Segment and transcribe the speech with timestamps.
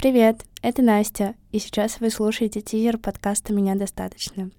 [0.00, 4.50] Привет, это Настя, и сейчас вы слушаете тизер подкаста «Меня достаточно».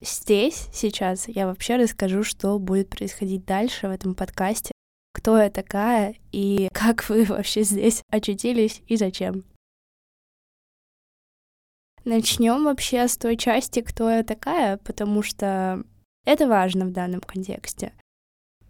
[0.00, 4.70] Здесь, сейчас, я вообще расскажу, что будет происходить дальше в этом подкасте,
[5.12, 9.42] кто я такая и как вы вообще здесь очутились и зачем.
[12.04, 15.82] Начнем вообще с той части, кто я такая, потому что
[16.24, 17.94] это важно в данном контексте.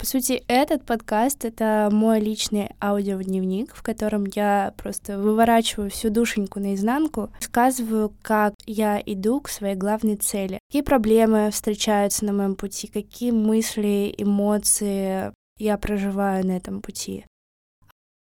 [0.04, 6.60] По сути, этот подкаст— это мой личный аудиодневник, в котором я просто выворачиваю всю душеньку
[6.60, 12.86] наизнанку, рассказываю, как я иду к своей главной цели, какие проблемы встречаются на моем пути,
[12.86, 17.24] какие мысли, эмоции я проживаю на этом пути.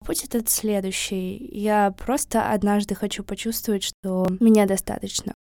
[0.06, 1.50] Путь этот следующий.
[1.52, 5.34] Я просто однажды хочу почувствовать, что меня достаточно.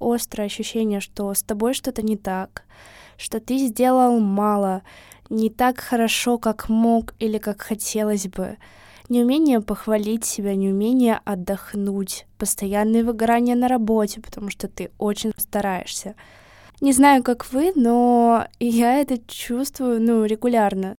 [0.00, 2.64] Острое ощущение, что с тобой что-то не так,
[3.16, 4.82] что ты сделал мало,
[5.30, 8.56] не так хорошо, как мог или как хотелось бы.
[9.08, 16.14] Неумение похвалить себя, неумение отдохнуть, постоянное выгорание на работе, потому что ты очень стараешься.
[16.80, 20.94] Не знаю, как вы, но я это чувствую, ну, регулярно.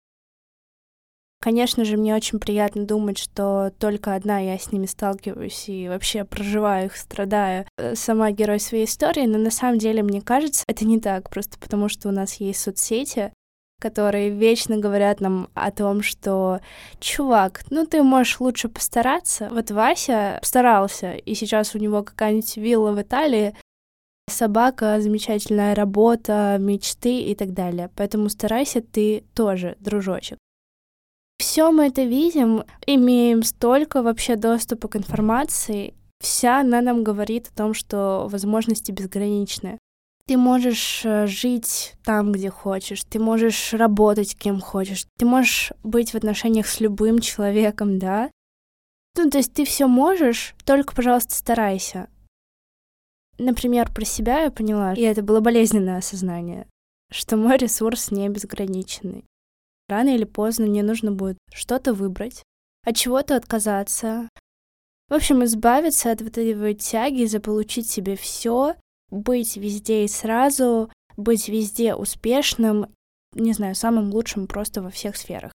[1.41, 6.25] Конечно же, мне очень приятно думать, что только одна я с ними сталкиваюсь и вообще
[6.25, 10.85] проживаю их, страдаю, э, сама герой своей истории, но на самом деле, мне кажется, это
[10.85, 13.31] не так, просто потому что у нас есть соцсети,
[13.79, 16.59] которые вечно говорят нам о том, что
[16.99, 19.47] чувак, ну ты можешь лучше постараться.
[19.49, 23.55] Вот Вася старался, и сейчас у него какая-нибудь вилла в Италии,
[24.29, 27.89] собака, замечательная работа, мечты и так далее.
[27.95, 30.37] Поэтому старайся ты тоже, дружочек.
[31.39, 37.57] Все мы это видим, имеем столько вообще доступа к информации, вся она нам говорит о
[37.57, 39.79] том, что возможности безграничны.
[40.27, 46.11] Ты можешь э, жить там, где хочешь, ты можешь работать кем хочешь, ты можешь быть
[46.11, 48.29] в отношениях с любым человеком, да?
[49.17, 52.09] Ну, то есть ты все можешь, только, пожалуйста, старайся.
[53.37, 56.67] Например, про себя я поняла, и это было болезненное осознание,
[57.09, 59.23] что мой ресурс не безграниченный.
[59.89, 62.43] Рано или поздно мне нужно будет что-то выбрать,
[62.85, 64.29] от чего-то отказаться.
[65.09, 68.75] В общем, избавиться от вот этой тяги, заполучить себе все,
[69.09, 72.93] быть везде и сразу, быть везде успешным,
[73.33, 75.51] не знаю, самым лучшим просто во всех сферах.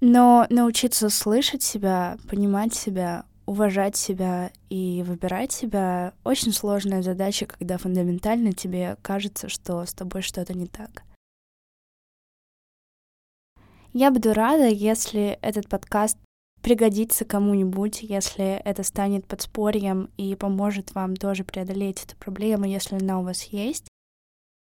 [0.00, 7.78] Но научиться слышать себя, понимать себя, уважать себя и выбирать себя— очень сложная задача, когда
[7.78, 11.04] фундаментально тебе кажется, что с тобой что-то не так.
[13.92, 16.18] Я буду рада, если этот подкаст
[16.62, 23.20] пригодится кому-нибудь, если это станет подспорьем и поможет вам тоже преодолеть эту проблему, если она
[23.20, 23.88] у вас есть.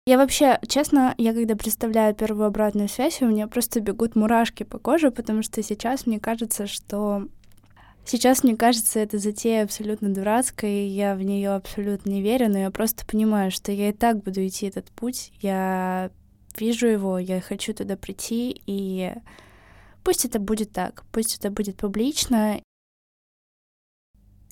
[0.07, 4.79] Я вообще, честно, я когда представляю первую обратную связь, у меня просто бегут мурашки по
[4.79, 7.27] коже, потому что сейчас мне кажется, что
[8.03, 12.57] Сейчас мне кажется, эта затея абсолютно дурацкая, и я в нее абсолютно не верю, но
[12.57, 15.31] я просто понимаю, что я и так буду идти этот путь.
[15.39, 16.09] Я
[16.59, 19.13] вижу его, я хочу туда прийти, и
[20.03, 22.61] пусть это будет так, пусть это будет публично.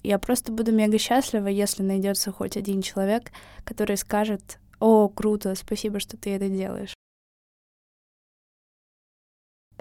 [0.03, 3.31] Я просто буду мега счастлива, если найдется хоть один человек,
[3.65, 6.93] который скажет, о, круто, спасибо, что ты это делаешь.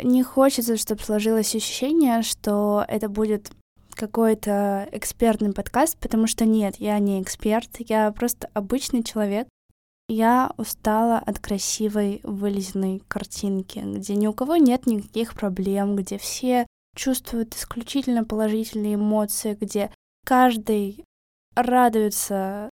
[0.02, 3.52] Не хочется, чтобы сложилось ощущение, что это будет
[3.90, 9.48] какой-то экспертный подкаст, потому что нет, я не эксперт, я просто обычный человек,
[10.08, 16.66] я устала от красивой вылезенной картинки, где ни у кого нет никаких проблем, где все
[16.96, 19.90] чувствуют исключительно положительные эмоции, где
[20.24, 21.04] каждый
[21.54, 22.70] радуется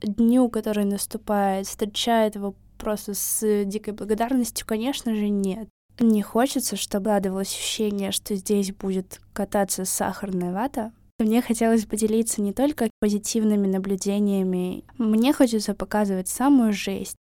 [0.00, 5.68] дню, который наступает, встречает его просто с дикой благодарностью, конечно же, нет.
[5.98, 12.52] Не хочется, чтобы складывалось ощущение, что здесь будет кататься сахарная вата, мне хотелось поделиться не
[12.52, 17.16] только позитивными наблюдениями, мне хочется показывать самую жесть.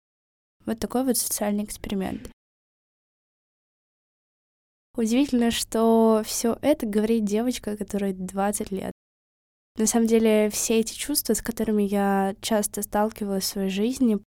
[0.65, 2.29] Вот такой вот социальный эксперимент.
[4.97, 8.93] Удивительно, что все это говорит девочка, которой 20 лет.
[9.77, 14.19] На самом деле, все эти чувства, с которыми я часто сталкивалась в своей жизни,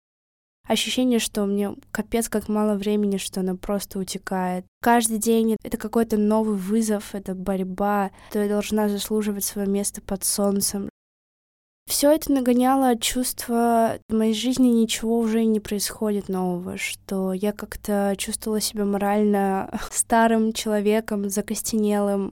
[0.68, 4.64] ощущение, что мне капец как мало времени, что оно просто утекает.
[4.80, 10.24] Каждый день это какой-то новый вызов, это борьба, то я должна заслуживать свое место под
[10.24, 10.88] солнцем.
[11.88, 18.14] Все это нагоняло чувство, в моей жизни ничего уже не происходит нового, что я как-то
[18.18, 22.30] чувствовала себя морально старым человеком, закостенелым.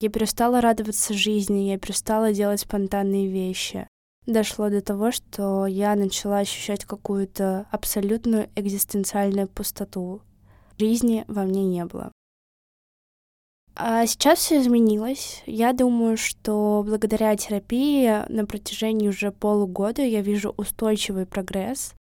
[0.00, 3.86] Я перестала радоваться жизни, я перестала делать спонтанные вещи
[4.26, 10.22] дошло до того, что я начала ощущать какую-то абсолютную экзистенциальную пустоту.
[10.78, 12.12] Жизни во мне не было.
[13.74, 15.42] А сейчас все изменилось.
[15.46, 21.94] Я думаю, что благодаря терапии на протяжении уже полугода я вижу устойчивый прогресс.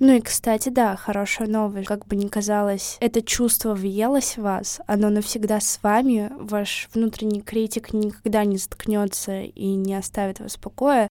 [0.00, 1.86] Ну и, кстати, да, хорошая новость.
[1.86, 7.42] Как бы ни казалось, это чувство въелось в вас, оно навсегда с вами, ваш внутренний
[7.42, 11.06] критик никогда не заткнется и не оставит вас в покое.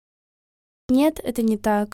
[0.89, 1.89] Нет, это не так.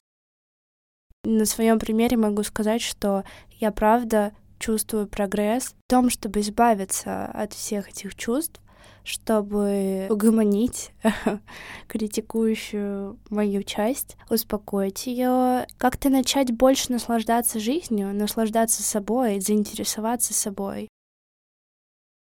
[1.23, 3.23] На своем примере могу сказать, что
[3.59, 8.61] я правда чувствую прогресс в том, чтобы избавиться от всех этих чувств,
[9.03, 10.91] чтобы угомонить
[11.87, 20.89] критикующую мою часть, успокоить ее, как-то начать больше наслаждаться жизнью, наслаждаться собой, заинтересоваться собой.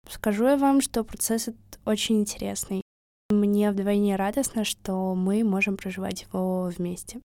[0.09, 2.82] Скажу я вам, что процесс этот очень интересный.
[3.30, 7.20] Мне вдвойне радостно, что мы можем проживать его вместе.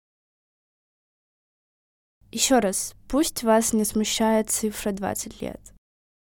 [2.32, 5.60] Еще раз, пусть вас не смущает цифра 20 лет.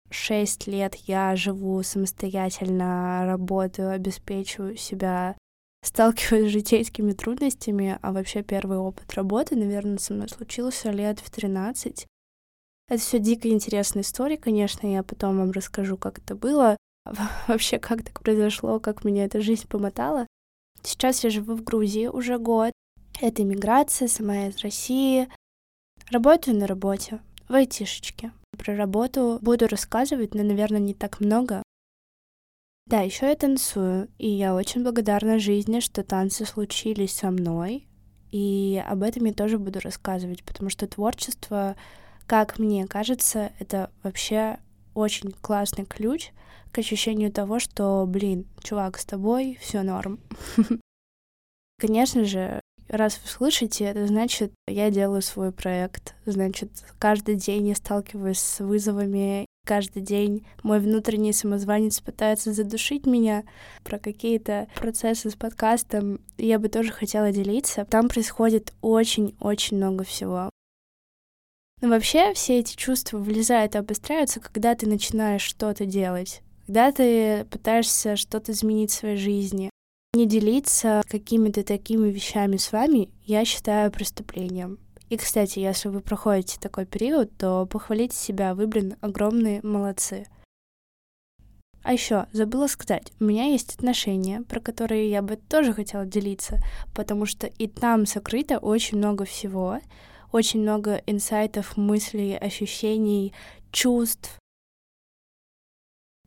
[0.10, 5.38] 6 лет я живу самостоятельно, работаю, обеспечиваю себя,
[5.82, 11.32] сталкиваюсь с житейскими трудностями, а вообще первый опыт работы, наверное, со мной случился лет в
[11.32, 12.06] 13.
[12.90, 16.76] Это все дико интересная история, конечно, я потом вам расскажу, как это было,
[17.48, 20.28] вообще как так произошло, как меня эта жизнь помотала.
[20.82, 22.72] Сейчас я живу в Грузии уже год.
[23.22, 25.30] Это иммиграция, сама из России.
[26.12, 28.32] Работаю на работе, в айтишечке.
[28.58, 31.64] Про работу буду рассказывать, но, наверное, не так много.
[32.86, 37.88] Да, еще я танцую, и я очень благодарна жизни, что танцы случились со мной,
[38.30, 41.78] и об этом я тоже буду рассказывать, потому что творчество,
[42.26, 44.58] как мне кажется, это вообще
[44.94, 46.32] очень классный ключ
[46.74, 50.20] к ощущению того, что, блин, чувак, с тобой все норм.
[51.80, 52.60] Конечно же,
[52.90, 56.14] Раз вы слышите, это значит, я делаю свой проект.
[56.26, 63.46] Значит, каждый день я сталкиваюсь с вызовами, каждый день мой внутренний самозванец пытается задушить меня
[63.84, 66.22] про какие-то процессы с подкастом.
[66.38, 67.86] Я бы тоже хотела делиться.
[67.86, 70.52] Там происходит очень-очень много всего.
[71.82, 77.46] Но вообще все эти чувства влезают и обостряются, когда ты начинаешь что-то делать, когда ты
[77.46, 79.70] пытаешься что-то изменить в своей жизни,
[80.14, 84.80] не делиться какими-то такими вещами с вами я считаю преступлением.
[85.10, 90.28] И, кстати, если вы проходите такой период, то похвалите себя, вы, блин, огромные молодцы.
[91.84, 96.60] А еще забыла сказать, у меня есть отношения, про которые я бы тоже хотела делиться,
[96.96, 99.80] потому что и там сокрыто очень много всего,
[100.32, 103.34] очень много инсайтов, мыслей, ощущений,
[103.72, 104.40] чувств,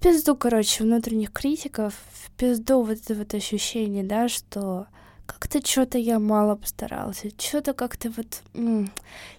[0.00, 4.86] пизду, короче, внутренних критиков, в пизду вот это вот ощущение, да, что
[5.26, 8.42] как-то что-то я мало постарался, что-то как-то вот,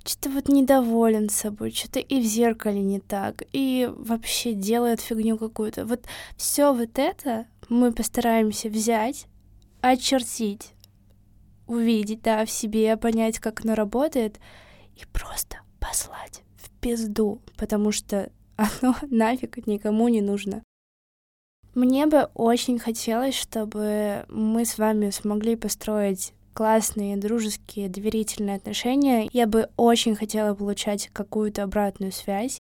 [0.05, 5.85] что-то вот недоволен собой, что-то и в зеркале не так, и вообще делает фигню какую-то.
[5.85, 6.05] Вот
[6.35, 9.27] все вот это мы постараемся взять,
[9.81, 10.73] очертить,
[11.67, 14.39] увидеть, да, в себе, понять, как оно работает,
[14.95, 20.63] и просто послать в пизду, потому что оно нафиг никому не нужно.
[21.75, 29.29] Мне бы очень хотелось, чтобы мы с вами смогли построить классные, дружеские, доверительные отношения.
[29.31, 32.57] Я бы очень хотела получать какую-то обратную связь.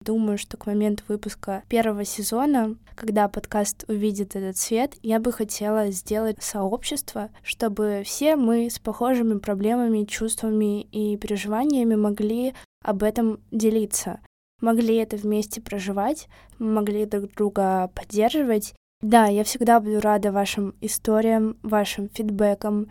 [0.00, 5.90] Думаю, что к моменту выпуска первого сезона, когда подкаст увидит этот свет, я бы хотела
[5.90, 14.20] сделать сообщество, чтобы все мы с похожими проблемами, чувствами и переживаниями могли об этом делиться
[14.64, 16.28] могли это вместе проживать,
[16.58, 18.74] могли друг друга поддерживать.
[19.02, 22.90] Да, я всегда буду рада вашим историям, вашим фидбэкам,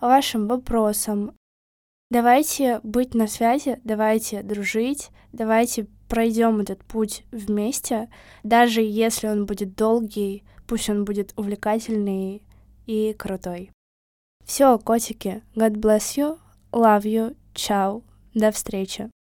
[0.00, 1.34] вашим вопросам.
[2.10, 8.08] Давайте быть на связи, давайте дружить, давайте пройдем этот путь вместе,
[8.42, 12.42] даже если он будет долгий, пусть он будет увлекательный
[12.86, 13.70] и крутой.
[14.44, 16.38] Все, котики, God bless you,
[16.72, 18.02] love you, ciao,
[18.34, 19.10] до встречи.